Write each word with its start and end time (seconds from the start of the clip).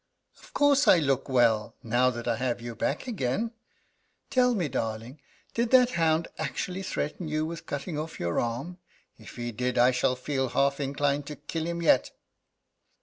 "Of 0.41 0.51
course 0.55 0.87
I 0.87 0.97
look 0.97 1.29
well, 1.29 1.75
now 1.83 2.09
that 2.09 2.27
I 2.27 2.37
have 2.37 2.59
you 2.59 2.73
back 2.75 3.05
again. 3.05 3.51
Tell 4.31 4.55
me, 4.55 4.67
darling, 4.67 5.21
did 5.53 5.69
that 5.69 5.91
hound 5.91 6.27
actually 6.39 6.81
threaten 6.81 7.27
you 7.27 7.45
with 7.45 7.67
cutting 7.67 7.99
off 7.99 8.19
your 8.19 8.39
arm? 8.39 8.79
If 9.19 9.35
he 9.35 9.51
did, 9.51 9.77
I 9.77 9.91
shall 9.91 10.15
feel 10.15 10.49
half 10.49 10.79
inclined 10.79 11.27
to 11.27 11.35
kill 11.35 11.67
him 11.67 11.83
yet." 11.83 12.09